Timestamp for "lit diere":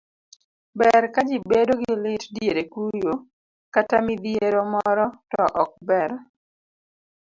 2.03-2.63